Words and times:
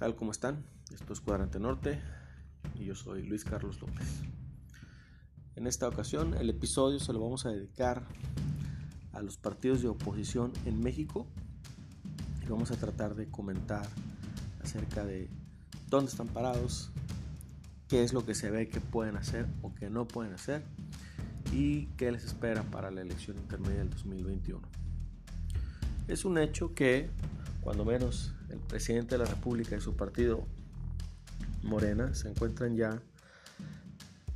tal? 0.00 0.16
¿Cómo 0.16 0.30
están? 0.30 0.64
Esto 0.94 1.12
es 1.12 1.20
Cuadrante 1.20 1.60
Norte 1.60 2.00
y 2.74 2.86
yo 2.86 2.94
soy 2.94 3.22
Luis 3.22 3.44
Carlos 3.44 3.82
López. 3.82 4.22
En 5.56 5.66
esta 5.66 5.86
ocasión 5.86 6.32
el 6.32 6.48
episodio 6.48 6.98
se 6.98 7.12
lo 7.12 7.20
vamos 7.20 7.44
a 7.44 7.50
dedicar 7.50 8.06
a 9.12 9.20
los 9.20 9.36
partidos 9.36 9.82
de 9.82 9.88
oposición 9.88 10.54
en 10.64 10.82
México 10.82 11.26
y 12.42 12.46
vamos 12.48 12.70
a 12.70 12.76
tratar 12.76 13.14
de 13.14 13.30
comentar 13.30 13.86
acerca 14.64 15.04
de 15.04 15.28
dónde 15.90 16.10
están 16.10 16.28
parados, 16.28 16.90
qué 17.86 18.02
es 18.02 18.14
lo 18.14 18.24
que 18.24 18.34
se 18.34 18.50
ve 18.50 18.70
que 18.70 18.80
pueden 18.80 19.18
hacer 19.18 19.48
o 19.60 19.74
que 19.74 19.90
no 19.90 20.08
pueden 20.08 20.32
hacer 20.32 20.64
y 21.52 21.88
qué 21.98 22.10
les 22.10 22.24
espera 22.24 22.62
para 22.62 22.90
la 22.90 23.02
elección 23.02 23.36
intermedia 23.36 23.80
del 23.80 23.90
2021. 23.90 24.62
Es 26.08 26.24
un 26.24 26.38
hecho 26.38 26.72
que 26.74 27.10
cuando 27.60 27.84
menos 27.84 28.32
el 28.48 28.58
presidente 28.58 29.16
de 29.16 29.24
la 29.24 29.30
República 29.30 29.76
y 29.76 29.80
su 29.80 29.94
partido 29.94 30.46
Morena 31.62 32.14
se 32.14 32.28
encuentran 32.28 32.76
ya 32.76 33.02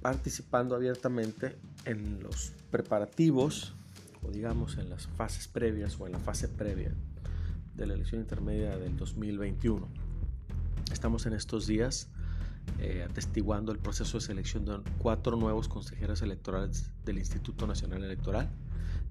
participando 0.00 0.76
abiertamente 0.76 1.56
en 1.84 2.22
los 2.22 2.52
preparativos 2.70 3.74
o 4.22 4.30
digamos 4.30 4.78
en 4.78 4.90
las 4.90 5.06
fases 5.06 5.48
previas 5.48 5.98
o 5.98 6.06
en 6.06 6.12
la 6.12 6.18
fase 6.18 6.48
previa 6.48 6.92
de 7.74 7.86
la 7.86 7.94
elección 7.94 8.20
intermedia 8.20 8.76
del 8.76 8.96
2021. 8.96 9.86
Estamos 10.92 11.26
en 11.26 11.32
estos 11.32 11.66
días 11.66 12.08
eh, 12.78 13.04
atestiguando 13.08 13.72
el 13.72 13.78
proceso 13.78 14.18
de 14.18 14.24
selección 14.24 14.64
de 14.64 14.80
cuatro 14.98 15.36
nuevos 15.36 15.68
consejeros 15.68 16.22
electorales 16.22 16.90
del 17.04 17.18
Instituto 17.18 17.66
Nacional 17.66 18.04
Electoral, 18.04 18.48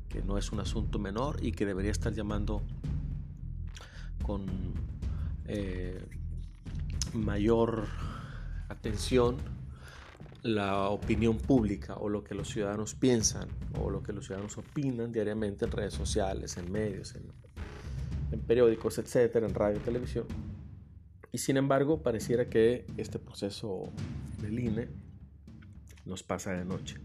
que 0.09 0.21
no 0.21 0.37
es 0.37 0.51
un 0.51 0.59
asunto 0.59 0.99
menor 0.99 1.43
y 1.43 1.51
que 1.51 1.65
debería 1.65 1.91
estar 1.91 2.13
llamando 2.13 2.61
con 4.27 4.45
eh, 5.45 6.05
mayor 7.13 7.87
atención 8.67 9.37
la 10.43 10.89
opinión 10.89 11.37
pública 11.37 11.95
o 11.95 12.09
lo 12.09 12.23
que 12.25 12.35
los 12.35 12.49
ciudadanos 12.49 12.93
piensan 12.93 13.47
o 13.79 13.89
lo 13.89 14.03
que 14.03 14.11
los 14.11 14.25
ciudadanos 14.25 14.57
opinan 14.57 15.13
diariamente 15.13 15.65
en 15.65 15.71
redes 15.71 15.93
sociales, 15.93 16.57
en 16.57 16.71
medios, 16.71 17.15
en, 17.15 17.23
en 18.31 18.39
periódicos, 18.41 18.97
etcétera, 18.97 19.47
en 19.47 19.55
radio 19.55 19.79
televisión. 19.79 20.25
Y 21.31 21.37
sin 21.37 21.55
embargo, 21.57 22.03
pareciera 22.03 22.49
que 22.49 22.85
este 22.97 23.19
proceso 23.19 23.91
del 24.41 24.59
INE 24.59 24.89
nos 26.05 26.23
pasa 26.23 26.51
de 26.51 26.65
noche. 26.65 26.97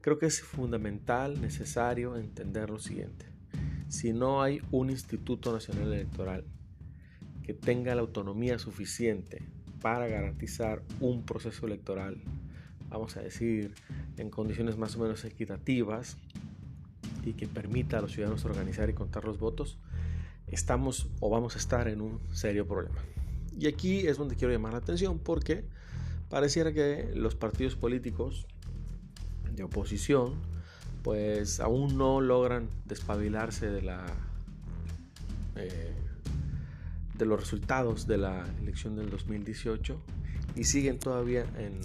Creo 0.00 0.18
que 0.18 0.26
es 0.26 0.42
fundamental, 0.42 1.40
necesario 1.40 2.16
entender 2.16 2.70
lo 2.70 2.78
siguiente 2.78 3.39
si 3.90 4.12
no 4.12 4.40
hay 4.40 4.62
un 4.70 4.88
Instituto 4.88 5.52
Nacional 5.52 5.92
Electoral 5.92 6.44
que 7.42 7.54
tenga 7.54 7.94
la 7.96 8.02
autonomía 8.02 8.58
suficiente 8.60 9.42
para 9.82 10.06
garantizar 10.06 10.82
un 11.00 11.24
proceso 11.24 11.66
electoral, 11.66 12.22
vamos 12.88 13.16
a 13.16 13.20
decir, 13.20 13.74
en 14.16 14.30
condiciones 14.30 14.78
más 14.78 14.94
o 14.94 15.00
menos 15.00 15.24
equitativas 15.24 16.18
y 17.24 17.32
que 17.32 17.48
permita 17.48 17.98
a 17.98 18.02
los 18.02 18.12
ciudadanos 18.12 18.44
organizar 18.44 18.88
y 18.88 18.94
contar 18.94 19.24
los 19.24 19.40
votos, 19.40 19.76
estamos 20.46 21.08
o 21.18 21.28
vamos 21.28 21.56
a 21.56 21.58
estar 21.58 21.88
en 21.88 22.00
un 22.00 22.20
serio 22.32 22.68
problema. 22.68 23.00
Y 23.58 23.66
aquí 23.66 24.06
es 24.06 24.16
donde 24.18 24.36
quiero 24.36 24.52
llamar 24.52 24.72
la 24.72 24.78
atención 24.78 25.18
porque 25.18 25.64
pareciera 26.28 26.72
que 26.72 27.10
los 27.12 27.34
partidos 27.34 27.74
políticos 27.74 28.46
de 29.52 29.64
oposición 29.64 30.34
pues 31.02 31.60
aún 31.60 31.96
no 31.96 32.20
logran 32.20 32.68
despabilarse 32.86 33.70
de 33.70 33.82
la 33.82 34.04
eh, 35.56 35.94
de 37.20 37.26
los 37.26 37.38
resultados 37.38 38.06
de 38.06 38.16
la 38.16 38.46
elección 38.62 38.96
del 38.96 39.10
2018 39.10 40.00
y 40.56 40.64
siguen 40.64 40.98
todavía 40.98 41.44
en, 41.58 41.78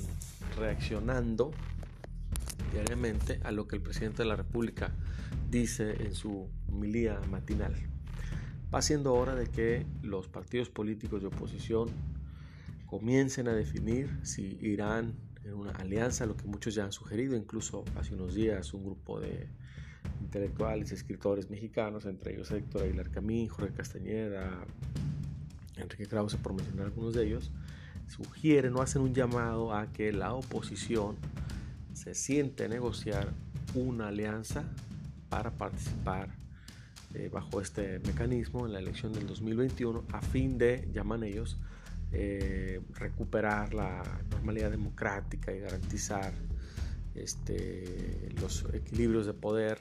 reaccionando 0.58 1.52
diariamente 2.72 3.42
a 3.44 3.52
lo 3.52 3.68
que 3.68 3.76
el 3.76 3.82
presidente 3.82 4.24
de 4.24 4.30
la 4.30 4.38
República 4.38 4.92
dice 5.50 6.04
en 6.04 6.16
su 6.16 6.48
homilía 6.72 7.20
matinal. 7.30 7.76
Va 8.74 8.82
siendo 8.82 9.14
hora 9.14 9.36
de 9.36 9.48
que 9.48 9.86
los 10.02 10.28
partidos 10.28 10.70
políticos 10.70 11.22
de 11.22 11.28
oposición 11.28 11.90
comiencen 12.86 13.48
a 13.48 13.54
definir 13.54 14.20
si 14.24 14.58
irán 14.62 15.16
en 15.46 15.54
una 15.54 15.72
alianza, 15.72 16.26
lo 16.26 16.36
que 16.36 16.46
muchos 16.46 16.76
ya 16.76 16.84
han 16.84 16.92
sugerido, 16.92 17.36
incluso 17.36 17.84
hace 17.98 18.14
unos 18.14 18.34
días 18.34 18.74
un 18.74 18.84
grupo 18.84 19.20
de 19.20 19.48
intelectuales 20.22 20.92
escritores 20.92 21.50
mexicanos, 21.50 22.06
entre 22.06 22.34
ellos 22.34 22.52
Héctor 22.52 22.84
Aguilar 22.84 23.10
Camín, 23.10 23.48
Jorge 23.48 23.74
Castañeda, 23.74 24.66
Enrique 25.78 26.08
Krause, 26.08 26.36
por 26.36 26.54
mencionar 26.54 26.88
algunos 26.88 27.14
de 27.14 27.26
ellos, 27.26 27.52
sugieren 28.08 28.76
o 28.76 28.82
hacen 28.82 29.02
un 29.02 29.14
llamado 29.14 29.74
a 29.74 29.92
que 29.92 30.12
la 30.12 30.34
oposición 30.34 31.16
se 31.94 32.14
siente 32.14 32.66
a 32.66 32.68
negociar 32.68 33.30
una 33.74 34.08
alianza 34.10 34.64
para 35.30 35.52
participar 35.52 36.30
eh, 37.14 37.30
bajo 37.32 37.62
este 37.62 38.00
mecanismo 38.00 38.66
en 38.66 38.74
la 38.74 38.80
elección 38.80 39.14
del 39.14 39.28
2021 39.28 40.04
a 40.12 40.22
fin 40.22 40.58
de, 40.58 40.88
llaman 40.94 41.24
ellos, 41.24 41.58
eh, 42.12 42.82
recuperar 42.94 43.74
la 43.74 44.04
normalidad 44.46 44.70
democrática 44.70 45.52
y 45.52 45.60
garantizar 45.60 46.32
este, 47.16 48.30
los 48.40 48.64
equilibrios 48.74 49.26
de 49.26 49.34
poder 49.34 49.80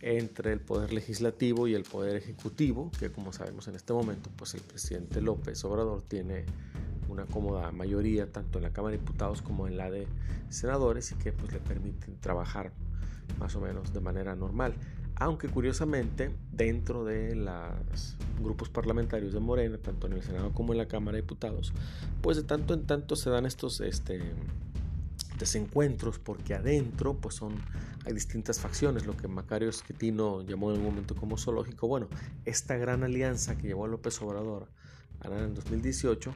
entre 0.00 0.52
el 0.52 0.60
poder 0.60 0.92
legislativo 0.92 1.66
y 1.66 1.74
el 1.74 1.82
poder 1.82 2.14
ejecutivo, 2.14 2.92
que 3.00 3.10
como 3.10 3.32
sabemos 3.32 3.66
en 3.66 3.74
este 3.74 3.92
momento, 3.92 4.30
pues 4.36 4.54
el 4.54 4.60
presidente 4.60 5.20
López 5.20 5.64
Obrador 5.64 6.02
tiene 6.02 6.44
una 7.08 7.26
cómoda 7.26 7.72
mayoría 7.72 8.30
tanto 8.30 8.58
en 8.58 8.64
la 8.64 8.72
Cámara 8.72 8.92
de 8.92 8.98
Diputados 8.98 9.42
como 9.42 9.66
en 9.66 9.76
la 9.76 9.90
de 9.90 10.06
senadores 10.50 11.10
y 11.10 11.16
que 11.16 11.32
pues 11.32 11.52
le 11.52 11.58
permiten 11.58 12.16
trabajar 12.20 12.72
más 13.40 13.56
o 13.56 13.60
menos 13.60 13.92
de 13.92 14.00
manera 14.00 14.36
normal. 14.36 14.74
Aunque 15.16 15.48
curiosamente 15.48 16.30
dentro 16.52 17.04
de 17.04 17.34
los 17.34 18.16
grupos 18.40 18.68
parlamentarios 18.68 19.32
de 19.32 19.40
Morena, 19.40 19.78
tanto 19.78 20.06
en 20.06 20.14
el 20.14 20.22
Senado 20.22 20.52
como 20.52 20.72
en 20.72 20.78
la 20.78 20.86
Cámara 20.86 21.16
de 21.16 21.22
Diputados, 21.22 21.72
pues 22.22 22.36
de 22.36 22.42
tanto 22.42 22.74
en 22.74 22.86
tanto 22.86 23.16
se 23.16 23.30
dan 23.30 23.46
estos 23.46 23.80
este, 23.80 24.20
desencuentros 25.38 26.18
porque 26.18 26.54
adentro 26.54 27.14
pues 27.14 27.34
son 27.34 27.54
hay 28.04 28.12
distintas 28.12 28.60
facciones, 28.60 29.04
lo 29.04 29.16
que 29.16 29.26
Macario 29.26 29.68
Esquetino 29.68 30.42
llamó 30.42 30.70
en 30.70 30.78
un 30.78 30.84
momento 30.84 31.16
como 31.16 31.36
zoológico. 31.36 31.88
Bueno, 31.88 32.08
esta 32.44 32.76
gran 32.76 33.02
alianza 33.02 33.56
que 33.58 33.66
llevó 33.66 33.84
a 33.84 33.88
López 33.88 34.22
Obrador 34.22 34.68
a 35.20 35.26
en 35.26 35.54
2018, 35.54 36.32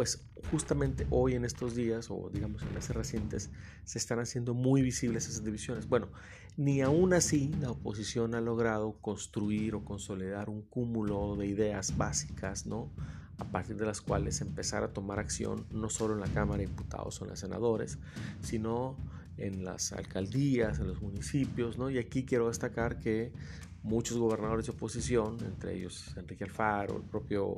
pues 0.00 0.24
justamente 0.50 1.06
hoy 1.10 1.34
en 1.34 1.44
estos 1.44 1.74
días, 1.74 2.10
o 2.10 2.30
digamos 2.32 2.62
en 2.62 2.72
meses 2.72 2.96
recientes, 2.96 3.50
se 3.84 3.98
están 3.98 4.18
haciendo 4.18 4.54
muy 4.54 4.80
visibles 4.80 5.28
esas 5.28 5.44
divisiones. 5.44 5.90
Bueno, 5.90 6.08
ni 6.56 6.80
aún 6.80 7.12
así 7.12 7.52
la 7.60 7.72
oposición 7.72 8.34
ha 8.34 8.40
logrado 8.40 8.96
construir 9.02 9.74
o 9.74 9.84
consolidar 9.84 10.48
un 10.48 10.62
cúmulo 10.62 11.36
de 11.36 11.48
ideas 11.48 11.98
básicas, 11.98 12.64
¿no? 12.64 12.90
a 13.36 13.44
partir 13.44 13.76
de 13.76 13.84
las 13.84 14.00
cuales 14.00 14.40
empezar 14.40 14.84
a 14.84 14.94
tomar 14.94 15.18
acción 15.18 15.66
no 15.70 15.90
solo 15.90 16.14
en 16.14 16.20
la 16.20 16.28
Cámara 16.28 16.60
de 16.60 16.68
Diputados 16.68 17.20
o 17.20 17.24
en 17.24 17.30
los 17.32 17.38
senadores, 17.38 17.98
sino 18.40 18.96
en 19.36 19.66
las 19.66 19.92
alcaldías, 19.92 20.78
en 20.78 20.86
los 20.86 21.02
municipios, 21.02 21.76
¿no? 21.76 21.90
Y 21.90 21.98
aquí 21.98 22.24
quiero 22.24 22.48
destacar 22.48 23.00
que 23.00 23.34
muchos 23.82 24.16
gobernadores 24.16 24.64
de 24.64 24.72
oposición, 24.72 25.36
entre 25.44 25.76
ellos 25.76 26.16
Enrique 26.16 26.44
Alfaro, 26.44 26.96
el 26.96 27.02
propio 27.02 27.54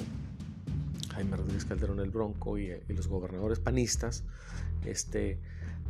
Jaime 1.15 1.37
Rodríguez 1.37 1.65
Calderón 1.65 2.01
el 2.01 2.11
Bronco 2.11 2.59
y, 2.59 2.73
los 2.89 3.09
gobernadores 3.09 3.59
panistas, 3.59 4.25
este, 4.85 5.39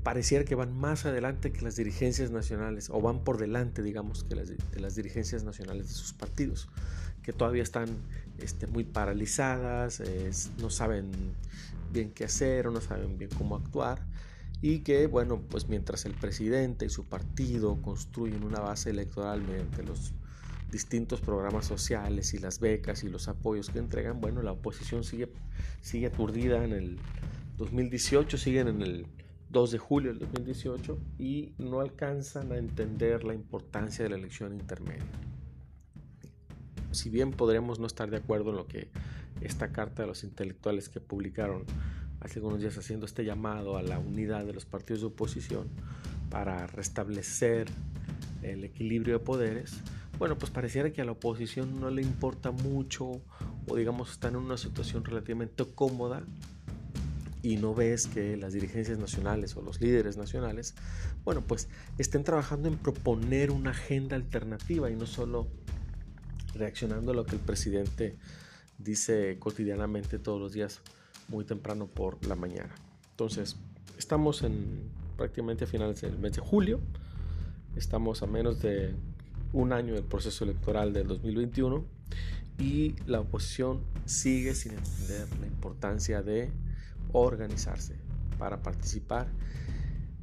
pareciera 0.02 0.44
que 0.44 0.54
van 0.54 0.76
más 0.76 1.06
adelante 1.06 1.52
que 1.52 1.62
las 1.62 1.76
dirigencias 1.76 2.30
nacionales, 2.30 2.90
o 2.90 3.00
van 3.00 3.24
por 3.24 3.38
delante, 3.38 3.82
digamos, 3.82 4.24
que 4.24 4.34
las, 4.34 4.48
de 4.48 4.80
las 4.80 4.94
dirigencias 4.94 5.44
nacionales 5.44 5.88
de 5.88 5.94
sus 5.94 6.12
partidos, 6.12 6.68
que 7.22 7.32
todavía 7.32 7.62
están 7.62 7.88
este, 8.38 8.66
muy 8.66 8.84
paralizadas, 8.84 10.02
no 10.58 10.70
saben 10.70 11.10
bien 11.92 12.10
qué 12.10 12.24
hacer 12.24 12.66
o 12.66 12.70
no 12.70 12.80
saben 12.80 13.18
bien 13.18 13.30
cómo 13.36 13.56
actuar, 13.56 14.00
y 14.60 14.80
que, 14.80 15.08
bueno, 15.08 15.40
pues 15.50 15.68
mientras 15.68 16.04
el 16.04 16.14
presidente 16.14 16.86
y 16.86 16.88
su 16.88 17.04
partido 17.04 17.82
construyen 17.82 18.44
una 18.44 18.60
base 18.60 18.90
electoral 18.90 19.42
mediante 19.42 19.82
los 19.82 20.12
distintos 20.72 21.20
programas 21.20 21.66
sociales 21.66 22.32
y 22.32 22.38
las 22.38 22.58
becas 22.58 23.04
y 23.04 23.08
los 23.08 23.28
apoyos 23.28 23.68
que 23.68 23.78
entregan, 23.78 24.20
bueno, 24.20 24.42
la 24.42 24.52
oposición 24.52 25.04
sigue, 25.04 25.28
sigue 25.82 26.06
aturdida 26.06 26.64
en 26.64 26.72
el 26.72 26.98
2018, 27.58 28.38
siguen 28.38 28.68
en 28.68 28.82
el 28.82 29.06
2 29.50 29.70
de 29.70 29.78
julio 29.78 30.10
del 30.10 30.20
2018 30.20 30.98
y 31.18 31.52
no 31.58 31.80
alcanzan 31.80 32.50
a 32.52 32.56
entender 32.56 33.22
la 33.22 33.34
importancia 33.34 34.02
de 34.02 34.08
la 34.08 34.16
elección 34.16 34.54
intermedia. 34.54 35.04
Si 36.90 37.10
bien 37.10 37.32
podremos 37.32 37.78
no 37.78 37.86
estar 37.86 38.10
de 38.10 38.16
acuerdo 38.16 38.50
en 38.50 38.56
lo 38.56 38.66
que 38.66 38.88
esta 39.42 39.72
carta 39.72 40.02
de 40.02 40.08
los 40.08 40.24
intelectuales 40.24 40.88
que 40.88 41.00
publicaron 41.00 41.64
hace 42.20 42.38
algunos 42.38 42.60
días 42.60 42.78
haciendo 42.78 43.04
este 43.04 43.26
llamado 43.26 43.76
a 43.76 43.82
la 43.82 43.98
unidad 43.98 44.46
de 44.46 44.54
los 44.54 44.64
partidos 44.64 45.02
de 45.02 45.08
oposición 45.08 45.68
para 46.30 46.66
restablecer 46.66 47.68
el 48.42 48.64
equilibrio 48.64 49.18
de 49.18 49.24
poderes, 49.24 49.82
bueno, 50.22 50.38
pues 50.38 50.52
pareciera 50.52 50.92
que 50.92 51.02
a 51.02 51.04
la 51.04 51.10
oposición 51.10 51.80
no 51.80 51.90
le 51.90 52.00
importa 52.00 52.52
mucho 52.52 53.20
o 53.66 53.74
digamos 53.74 54.12
está 54.12 54.28
en 54.28 54.36
una 54.36 54.56
situación 54.56 55.04
relativamente 55.04 55.64
cómoda 55.74 56.22
y 57.42 57.56
no 57.56 57.74
ves 57.74 58.06
que 58.06 58.36
las 58.36 58.52
dirigencias 58.52 59.00
nacionales 59.00 59.56
o 59.56 59.62
los 59.62 59.80
líderes 59.80 60.16
nacionales, 60.16 60.76
bueno, 61.24 61.40
pues 61.40 61.66
estén 61.98 62.22
trabajando 62.22 62.68
en 62.68 62.78
proponer 62.78 63.50
una 63.50 63.70
agenda 63.70 64.14
alternativa 64.14 64.88
y 64.92 64.94
no 64.94 65.06
solo 65.06 65.48
reaccionando 66.54 67.10
a 67.10 67.14
lo 67.16 67.26
que 67.26 67.34
el 67.34 67.40
presidente 67.40 68.16
dice 68.78 69.38
cotidianamente 69.40 70.20
todos 70.20 70.40
los 70.40 70.52
días 70.52 70.82
muy 71.26 71.44
temprano 71.44 71.88
por 71.88 72.24
la 72.28 72.36
mañana. 72.36 72.72
Entonces, 73.10 73.56
estamos 73.98 74.42
en 74.42 74.88
prácticamente 75.16 75.64
a 75.64 75.66
finales 75.66 76.00
del 76.00 76.16
mes 76.16 76.34
de 76.34 76.42
julio, 76.42 76.78
estamos 77.74 78.22
a 78.22 78.28
menos 78.28 78.62
de 78.62 78.94
un 79.52 79.72
año 79.72 79.94
del 79.94 80.04
proceso 80.04 80.44
electoral 80.44 80.92
del 80.92 81.08
2021 81.08 81.84
y 82.58 82.94
la 83.06 83.20
oposición 83.20 83.82
sigue 84.04 84.54
sin 84.54 84.72
entender 84.72 85.28
la 85.40 85.46
importancia 85.46 86.22
de 86.22 86.50
organizarse 87.12 87.96
para 88.38 88.62
participar 88.62 89.28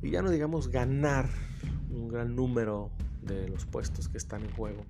y 0.02 0.12
ya 0.12 0.22
no 0.22 0.32
digamos 0.32 0.70
ganar 0.70 1.30
un 1.90 2.08
gran 2.08 2.36
número 2.36 2.92
de 3.22 3.50
los 3.50 3.66
puestos 3.66 4.08
que 4.08 4.18
están 4.18 4.44
en 4.44 4.52
juego 4.52 4.86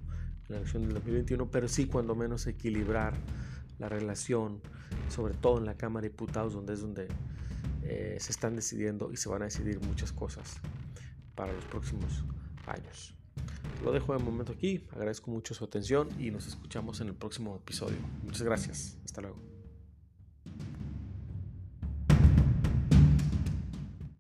en 0.48 0.56
la 0.56 0.58
elección 0.58 0.84
del 0.84 0.94
2021, 0.94 1.50
pero 1.50 1.68
sí 1.68 1.88
cuando 1.88 2.16
menos 2.16 2.48
equilibrar 2.48 3.14
la 3.78 3.90
relación, 3.90 4.62
sobre 5.10 5.34
todo 5.34 5.58
en 5.58 5.66
la 5.66 5.76
Cámara 5.76 6.04
de 6.04 6.10
Diputados, 6.10 6.54
donde 6.54 6.74
es 6.74 6.82
donde 6.82 7.08
eh, 7.84 8.18
se 8.20 8.32
están 8.32 8.56
decidiendo 8.56 9.12
y 9.12 9.18
se 9.18 9.30
van 9.30 9.42
a 9.42 9.46
decidir 9.46 9.80
muchas 9.82 10.12
cosas 10.12 10.58
para 11.36 11.54
los 11.54 11.66
próximos 11.66 12.24
años. 12.68 13.19
Lo 13.84 13.92
dejo 13.92 14.14
de 14.14 14.24
momento 14.24 14.52
aquí, 14.52 14.84
agradezco 14.92 15.32
mucho 15.32 15.54
su 15.54 15.64
atención 15.64 16.10
y 16.20 16.32
nos 16.32 16.48
escuchamos 16.48 17.00
en 17.02 17.08
el 17.08 17.16
próximo 17.16 17.56
episodio. 17.56 17.98
Muchas 18.24 18.44
gracias, 18.44 18.98
hasta 19.06 19.22
luego. 19.22 19.59